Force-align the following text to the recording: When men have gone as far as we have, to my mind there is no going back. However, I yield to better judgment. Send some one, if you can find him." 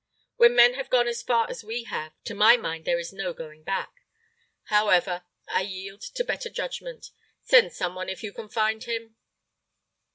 When 0.37 0.55
men 0.55 0.73
have 0.73 0.89
gone 0.89 1.07
as 1.07 1.21
far 1.21 1.47
as 1.47 1.63
we 1.63 1.83
have, 1.83 2.13
to 2.23 2.33
my 2.33 2.57
mind 2.57 2.85
there 2.85 2.97
is 2.97 3.13
no 3.13 3.33
going 3.33 3.61
back. 3.63 3.91
However, 4.63 5.25
I 5.47 5.61
yield 5.61 6.01
to 6.15 6.23
better 6.23 6.49
judgment. 6.49 7.11
Send 7.43 7.71
some 7.71 7.93
one, 7.93 8.09
if 8.09 8.23
you 8.23 8.33
can 8.33 8.49
find 8.49 8.83
him." 8.83 9.15